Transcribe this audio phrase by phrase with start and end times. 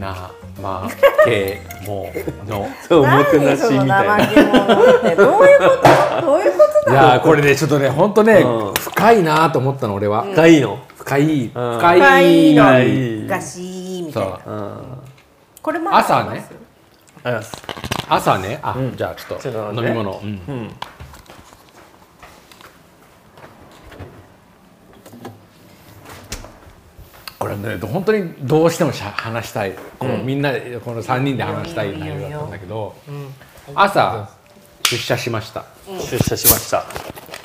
[0.00, 0.30] な
[0.60, 0.88] ま
[1.24, 2.10] けも
[2.48, 4.16] のそうおもてなしみたいな。
[5.14, 5.76] どういうこ
[6.20, 8.74] とどういうこといだやーこれねちょっとね本当ね、うん。
[8.74, 10.60] 深いなと思ったの俺は、深い。
[10.60, 11.22] の深い。
[11.22, 12.00] うん深い。
[12.00, 12.54] 深い。
[12.54, 13.26] の深い。
[13.28, 14.28] ガシーみたそい。
[14.28, 14.98] うなうん
[15.62, 16.44] これまだ朝ね
[18.08, 20.70] 朝ねあ、うんじゃあちょっと飲み物、うんうん
[27.40, 29.72] これね本当にどうしてもしゃ話したい。
[29.98, 32.94] この、みんなでこの3人で話したい内容だったんだけど、
[33.74, 34.28] 朝
[34.82, 35.64] 出社しました。
[36.10, 36.84] 出社しました。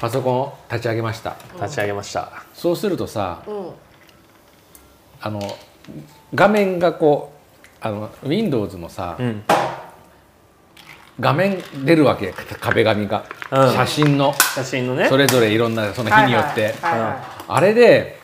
[0.00, 1.36] パソコンを立ち上げました。
[1.62, 2.42] 立ち上げました。
[2.54, 3.70] そうするとさうん。
[5.20, 5.40] あの
[6.34, 7.32] 画面がこ
[7.72, 9.44] うあの Windows のさ、うん。
[11.20, 12.34] 画面出るわけ。
[12.60, 13.72] 壁紙が、うん。
[13.74, 14.34] 写真の。
[14.56, 15.08] 写真のね。
[15.08, 18.18] それぞれいろんなその日によって、あれで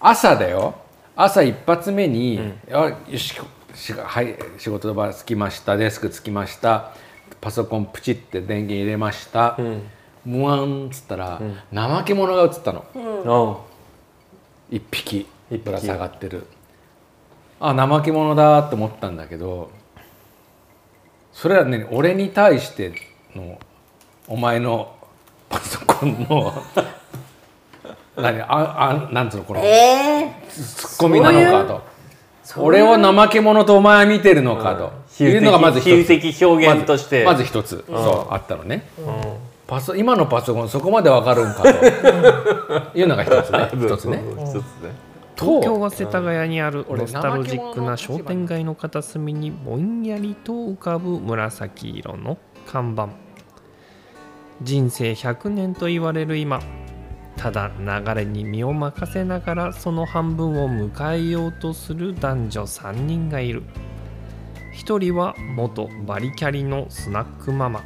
[0.00, 0.79] 朝だよ
[1.22, 3.34] 朝一発目に「あよし
[3.74, 6.92] しはい仕事場着きましたデスク着きました
[7.40, 9.82] パソコンプチって電源入れました」うん。
[10.24, 11.40] ムワンっつったら、
[11.72, 12.84] 怠け者が映ったの。
[12.94, 14.76] うん。
[14.76, 15.26] 一匹
[15.64, 16.46] ぶら下がってる。
[17.60, 19.70] あ怠け者だって思ったんだけど
[21.32, 22.92] それはね俺に対して
[23.36, 23.58] の
[24.26, 24.94] お前の
[25.50, 26.52] パソコンの
[28.16, 28.40] 何？
[28.42, 29.60] ああなんつうのこの？
[29.62, 31.82] えツッコミなのかと。
[32.56, 34.92] 俺を怠け者とお前は見てるのかと。
[35.16, 35.88] 比喩いうのがまず一つ。
[35.88, 37.24] 喩的表現として。
[37.24, 38.86] まずまず一つ、そうあったのね。
[38.98, 39.04] うん。
[39.66, 41.68] パソ今のパソコンそこまでわかるんかと。
[42.98, 43.70] いうのが一つね。
[43.86, 44.22] 一つね。
[44.38, 45.10] 一つね。
[45.38, 53.08] 東京とは世田谷にある俺ノスタルジックな商店街の片隅にぼんやりと浮かぶ紫色の看板。
[54.60, 56.60] 人生100年と言われる今
[57.40, 63.62] ただ流れに身を任せながらその半分を迎えようとする男女3人がいる。
[64.74, 67.82] 一人は元バリキャリのスナックママ。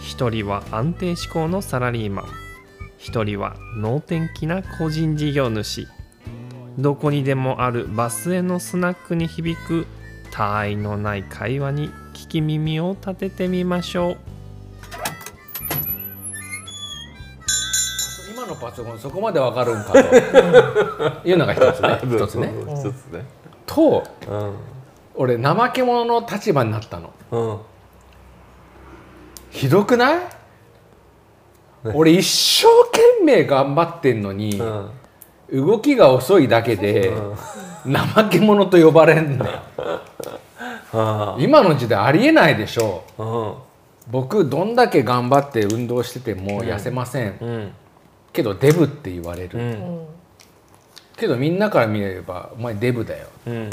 [0.00, 2.26] 一人は安定志向のサラリーマン。
[2.96, 5.88] 一人は能天気な個人事業主。
[6.78, 9.88] どこにでもあるバスへのスナックに響く
[10.30, 14.29] 他愛のない会話に聞き耳を立ててみましょう。
[18.60, 21.28] パソコンそこまでわかるんかと。
[21.28, 22.00] いうのが一つね。
[22.16, 22.52] 一つね。
[22.68, 23.24] 一つね。
[23.66, 24.52] とうん。
[25.14, 27.10] 俺怠け者の立場になったの。
[27.30, 27.58] うん。
[29.50, 30.18] ひどくない？
[31.94, 32.26] 俺一
[32.62, 35.66] 生懸命頑張ってんのにうん。
[35.66, 37.12] 動きが遅いだけで
[37.84, 39.52] 怠け者と呼ばれんのよ
[40.94, 43.54] あ今の時代ありえないでしょあうん。
[44.12, 47.72] 僕どんだけ頑張って運動してても痩せません、うん
[48.32, 50.06] けどデブって言われる、うん。
[51.16, 53.26] けどみんなから見ればお前デブだよ。
[53.46, 53.70] うん。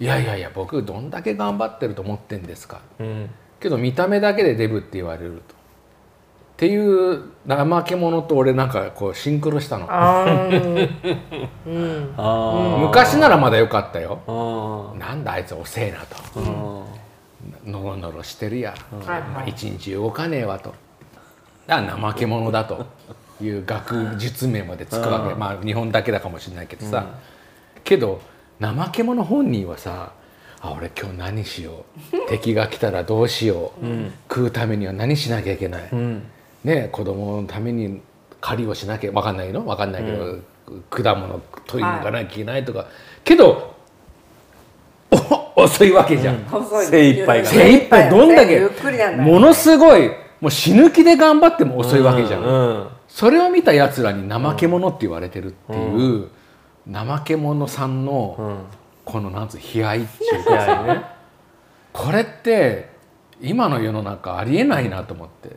[0.00, 2.80] いやいやいや僕どんだけ頑張ってると思ってんですか。
[2.98, 3.30] うん。
[3.60, 5.54] けど見た目だけでデブって言われると。
[5.54, 5.56] っ
[6.56, 9.86] ていう怠け者と俺なんかこうシンクロしたの。
[12.78, 14.20] 昔ならまだよかったよ。
[14.26, 16.16] ああなんだあいつ遅えなと。
[16.36, 16.40] あ
[17.66, 18.74] のろのろしてるや
[19.06, 19.50] はいはい。
[19.50, 20.74] 一日動かねえわと。
[21.66, 22.86] だから怠け者だと
[23.40, 25.32] いう学術名までつくわけ。
[25.32, 25.38] うん。
[25.38, 27.06] まあ日本だけだかもしれないけどさ、
[27.82, 28.20] けど
[28.60, 30.12] 怠け者本人はさ
[30.60, 32.16] あ俺今日何しよう。
[32.30, 34.12] 敵が来たらどうしよう、ん。
[34.28, 36.22] 食うためには何しなきゃいけない、うん。
[36.64, 38.00] ね子供のために
[38.40, 39.62] 狩りをしなきゃ分かんないの？
[39.62, 40.38] 分かんないけど、
[40.90, 42.18] 果物取りに行かな？
[42.20, 42.86] きゃいけないとか、
[43.24, 43.74] けど
[45.56, 46.86] お遅いわけじゃん、細い。
[46.86, 47.56] 精一杯がね。
[47.56, 48.60] 精一杯どんだけ
[49.16, 56.30] ものすごいもう死ぬ気で頑張っても遅いわけじゃん、うんそれを見たやつらに怠け者って言われてるっていう、
[56.92, 58.56] 怠け者さんの、うん。
[59.04, 61.04] このなんつう悲哀っていういかやね。
[61.92, 62.88] これって
[63.40, 65.50] 今の世の中ありえないなと思って。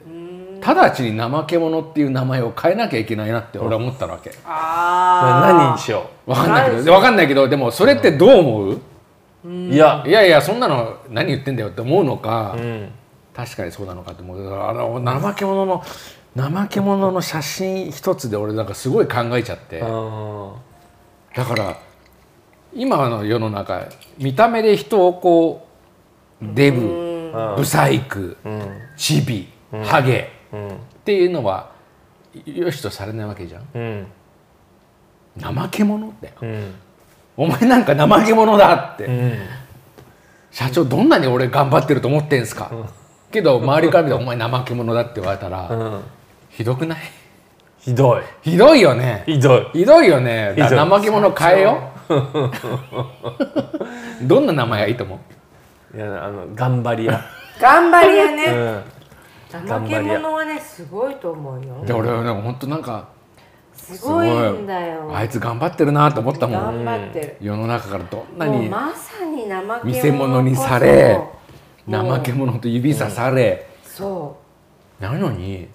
[0.61, 4.31] 直ちに怠け者っていう名前を変えなきゃいけないなって俺は思ったわけ。
[4.45, 5.57] あー。
[5.57, 8.81] 何にしよわかんないけどわかんないけどでもそれってどう思う？
[9.45, 10.03] ういや。
[10.05, 12.91] いやいやそんなの何言ってんだよって思うのか、うん。
[13.33, 14.53] 確かにそうなのかと思う。
[14.53, 15.81] あの怠け者の
[16.37, 19.81] 怠け者の写真一つで俺なんかすごい考えちゃって。
[19.83, 20.53] あ
[21.35, 21.79] だから
[22.73, 23.87] 今の世の中
[24.19, 25.67] 見た目で人をこ
[26.41, 28.61] うデブあブサイクうん。
[28.95, 29.47] チビ
[29.83, 30.29] ハゲ。
[30.53, 30.67] うん。
[30.69, 30.71] っ
[31.03, 31.71] ていうのは
[32.45, 33.63] よしとされないわけじゃん。
[33.73, 34.07] うん。
[35.41, 36.73] 怠け者だようん。
[37.35, 39.33] お前なんか怠け者だって、うん
[40.49, 42.71] 社長どんなに俺頑張ってると思ってんすか、
[43.31, 46.01] けど周りから見たらお前怠け者だって言われたら、うん
[46.57, 46.97] ひどくない？
[47.77, 48.23] ひどい。
[48.41, 49.21] ひどいよね。
[49.27, 49.67] ひどい。
[49.73, 50.55] ひどいよね。
[50.57, 51.91] だから怠け者変えよ
[54.23, 55.19] どんな名前がいいと思
[55.93, 55.97] う？
[55.97, 57.23] いやあの頑張り屋。
[57.61, 58.45] 頑張りやうね
[58.79, 58.83] ん
[59.51, 61.85] 怠け者はねすごいと思うよ。
[61.85, 63.07] で俺はなんか本当なんか
[63.75, 65.15] すごいんだよ。
[65.15, 66.83] あいつ頑張ってるなと思ったもん。
[66.83, 67.37] 頑張ってる。
[67.39, 71.21] 世の中からどんなにまさに怠け者見せ物にされ
[71.87, 74.39] 怠け者と指さされ、そ
[74.99, 75.67] なのに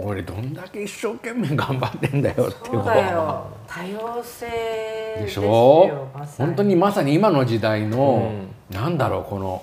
[0.00, 3.46] 俺どんだけ一生懸命頑張ってんだようってそうだよ。
[3.66, 4.46] 多様性
[5.20, 6.08] でしょ？
[6.14, 6.46] まさに。
[6.48, 8.30] 本当にまさに今の時代の、
[8.70, 9.62] うなんだろうこの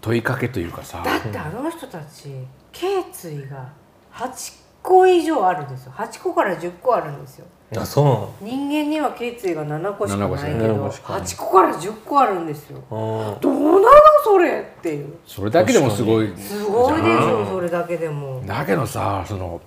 [0.00, 1.02] 問いかけというかさ。
[1.04, 2.28] だってあの人たち
[2.72, 3.68] 頸椎が
[4.12, 4.52] 8
[4.82, 5.92] 個以上あるんですよ。
[5.96, 7.46] 8個から10個あるんですよ。
[7.76, 11.22] あそう人間には頸椎が7個しかないけ7ど個しかない。
[11.22, 12.78] 8個から10個あるんですよ。
[12.88, 13.88] どうなの
[14.24, 15.14] それっていう。
[15.26, 16.32] それだけでもすごい。
[16.36, 18.42] すごいでしょそれだけでも。
[18.46, 19.60] だけどさその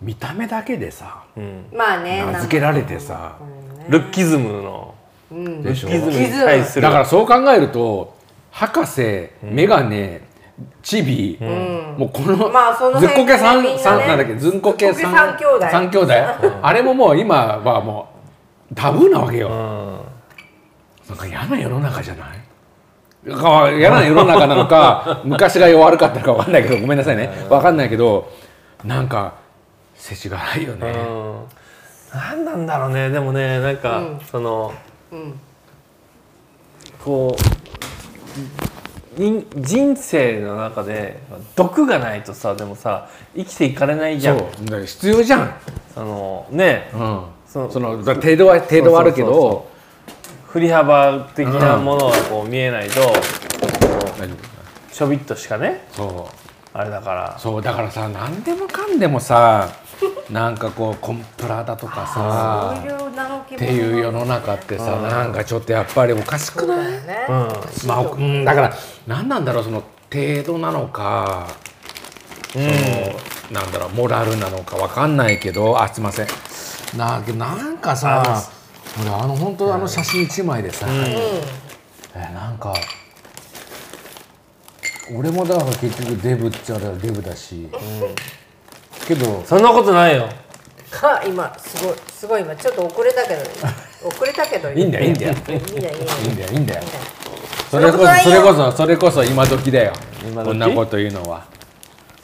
[0.00, 3.36] 見た目だけでさうんうんまあね名付けられてさ
[3.78, 3.86] ね。
[3.88, 4.94] ルッキズムの。
[5.30, 5.62] うん。
[5.62, 6.28] でしょルッキズム。
[6.28, 6.82] に対する。
[6.82, 8.14] だからそう考えると
[8.50, 10.28] 博士メガネ
[10.82, 11.96] チビ、ん。
[11.96, 13.78] もうこの、まあそのずっこけ三、ね。
[13.78, 15.70] 三なんだっけずんこけずっこけ三三兄弟。
[15.70, 16.12] 三兄弟。
[16.62, 18.08] あれももう今はも
[18.70, 20.00] うタブーなわけよ、うん。
[21.08, 22.28] なんか嫌な世の中じゃない？
[22.28, 22.34] か
[23.24, 27.28] 嫌な世の中なのか昔が悪かったのか分かんないけどごめんなさいね。
[27.48, 28.32] 分かんないけど
[28.84, 29.34] なんか
[29.94, 31.44] 世知辛いよね、うん。
[32.14, 33.10] 何なんだろうね。
[33.10, 34.20] でもねなんか、うん。
[34.30, 34.72] その
[35.12, 35.38] うん。
[37.04, 37.40] こう
[39.20, 41.20] 人人生の中で
[41.56, 44.38] 毒がないとさでもさ生きていかれないじゃん。
[44.38, 44.64] そう。
[44.64, 45.54] だから必要じゃん、
[45.94, 46.90] そのね。
[46.94, 49.70] うん、そその程度は程度はあるけそうそうど
[50.52, 52.94] 振り幅的なものがこう見えないと、
[54.92, 56.78] ちょびっとしかね夫そう。
[56.78, 57.38] あれだから。
[57.38, 59.68] そうだからさ何でもかんでもさ
[60.30, 62.74] なんかこうコンプラだとかさ
[63.52, 66.94] っていう世の中ってさなんかちょっとやっぱりおかしくない？
[66.94, 67.34] よねうん。
[67.88, 68.74] まあ、うん、だから
[69.06, 69.82] 何なんだろうその
[70.12, 71.48] 程度なのか、
[72.52, 72.66] その
[73.50, 76.26] なんだろうモラルなのかわかんないけどあすいません。
[76.96, 78.50] ななんかさ
[79.00, 82.74] 俺あの本当あの写真一枚でさ、えなんか
[85.14, 87.68] 俺もだから結局デブっちゃデブだし、
[89.06, 89.42] けど。
[89.44, 90.28] そんなことないよ。
[90.90, 93.40] か今すごいすごい今ちょっと遅れたけど
[94.08, 94.70] 遅れたけど。
[94.70, 95.32] いいんだよいいんだよ。
[95.32, 95.96] いいんだよいいんだよ。
[96.22, 96.80] いいんだよいいんだよ。
[96.80, 97.02] いいんだよ
[97.70, 99.92] それこそそれこそそれこそ今時だよ。
[100.22, 100.48] 今時？
[100.48, 101.44] こんなこと言うのは。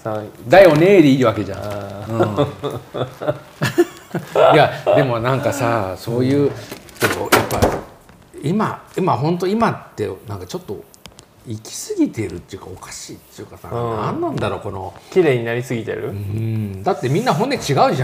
[0.03, 2.47] さだよねーでいいわけじゃん、うん
[4.55, 6.51] いやでもなんかさそういう
[7.01, 7.61] でもやっぱ
[8.43, 10.83] 今今本当今ってなんかちょっと
[11.47, 13.97] 行き過ぎてるっていうかおかしいっていうかさ、うん。
[13.97, 14.93] 何なんだろうこの。
[15.13, 16.83] 綺麗になりすぎてる、うん。
[16.83, 17.95] だってみんな骨違うじゃん。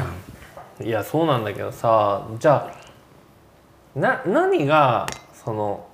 [0.81, 2.73] いやそうなんだけどさじゃ
[3.97, 5.07] あな何が
[5.45, 5.87] その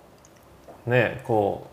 [0.86, 1.66] ねこ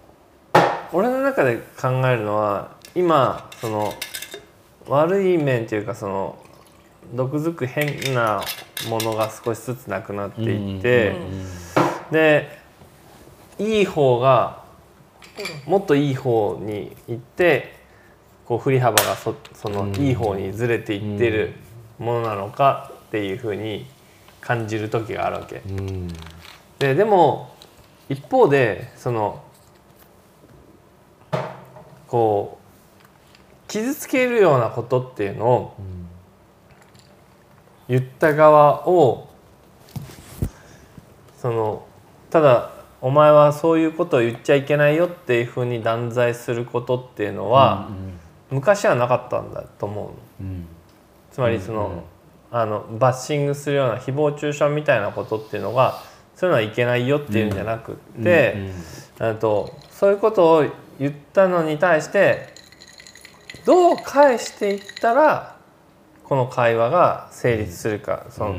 [0.53, 0.57] う
[0.91, 3.94] 俺の中で考えるのは今その
[4.88, 6.38] 悪い面っていうかその
[7.13, 8.41] 毒づく変な
[8.89, 11.15] ものが少しずつなくなっていって、
[12.11, 12.59] で
[13.59, 14.63] いい方が
[15.65, 17.75] もっといい方に行って
[18.45, 21.53] こう振り幅がそそのいい方にずれていってる
[22.00, 23.85] ものなのかっていうふうに
[24.41, 25.62] 感じる時があるわけ。
[25.67, 26.07] うん。
[26.79, 27.55] ででも
[28.09, 29.43] 一方でその
[32.07, 32.65] こう
[33.67, 35.75] 傷つけるようなことっていうのを
[37.88, 39.30] 言った側を
[41.38, 41.86] その
[42.30, 47.89] ただお前はそういうことを言っちゃいけないよっていうふうに断罪することっていうのは、
[48.50, 50.13] 昔はなかったんだと思うの。
[50.42, 50.65] うん。
[51.32, 52.04] つまりその,、
[52.50, 56.01] あのバッシングするような誹謗中傷みたいなことっていうのが
[56.36, 58.72] そういうのはいけないよっていうんじゃなくって、
[59.20, 60.65] あとそういうことを
[60.98, 62.48] 言ったのに対して
[63.65, 65.54] どう返していったら
[66.27, 68.55] この会話が成立するか、その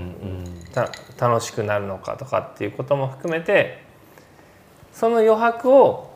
[0.72, 3.82] た楽しくなるのかとかっていうことも含めて
[4.92, 6.10] その余白を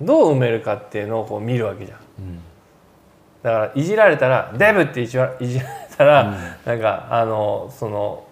[0.00, 1.98] どう埋めるかっていうのをこう見るわけじゃん。
[3.42, 6.34] だからいじられたら「デブ!」っていじらいじられたら、
[6.64, 8.24] なんかあのその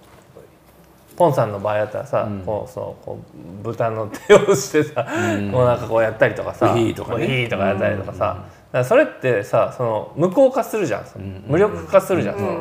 [1.16, 3.18] ポンさんの場合だったらさ、こうそのこ
[3.60, 7.24] う豚の手をしてさ、こうなんかこうやったりとかさウヒーとかね。
[7.24, 8.44] ウヒーとかやったりとかさ、
[8.84, 12.54] それってさその無効化するじゃん、無力化するじゃん、その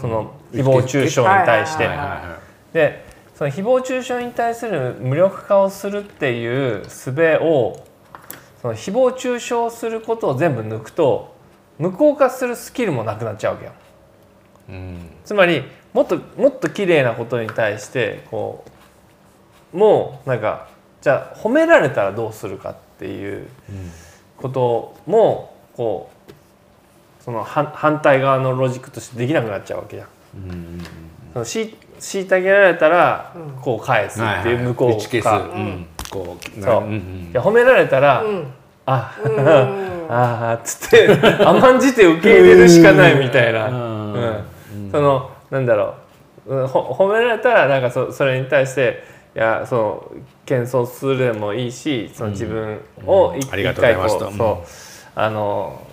[0.00, 1.88] その誹謗中傷に対して。
[2.72, 7.10] でその誹謗中傷に対する無力化をするっていう術
[7.40, 7.84] を
[8.60, 11.34] その誹謗中傷することを全部抜くと
[11.78, 13.72] 無効化するスキルもなくなっちゃうわけよ。
[14.68, 15.10] いうん。
[15.24, 15.62] つまり
[15.92, 18.64] もっともっと綺麗なことに対してこ
[19.72, 20.68] もなんか
[21.00, 23.48] じゃあ褒められたらどうするかっていう
[24.38, 26.10] こともこ
[27.20, 30.08] うその反反対側のロジックとしてできなくなっちゃうわけじゃん。
[30.44, 30.84] うんうん
[31.32, 33.60] そのし虐げられたらうん。
[33.60, 36.84] こう返すっていう向こ打ち消す、うか、うん、こうそう。
[36.84, 38.46] うんうんいや褒められたら、うん。
[38.86, 39.48] あうん。
[40.10, 44.12] あーっつって甘んじて受け入れるしかないみたいな、うん。
[44.14, 44.18] う
[44.88, 44.90] ん。
[44.90, 45.94] そのなんだろ
[46.46, 46.64] う。
[46.64, 49.04] 褒められたらなんかそそれに対して
[49.38, 50.12] いやその
[50.44, 54.68] 謙遜するでもいいしその自分を一回こうそう
[55.14, 55.86] あの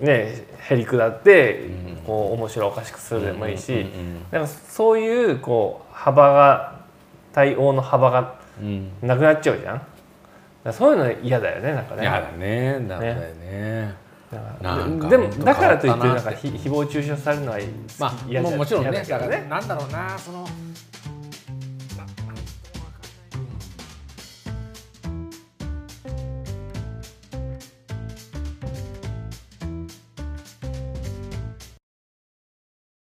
[0.00, 1.96] ねへりくだってうん。
[2.06, 6.80] こう面白おかしくするでもいいし、うんなんかそういうこう幅が
[7.32, 8.38] 対応の幅が
[9.02, 10.72] なくなっちゃうじゃん。
[10.72, 12.04] そういうの嫌だよねなんかね。
[12.04, 12.86] やだね。
[12.88, 13.94] だよね。
[14.30, 17.58] だからなんかでもだからといってななんかひ誹謗中傷されるのは
[17.98, 20.46] まあももちろんね嫌だからなんだろうなその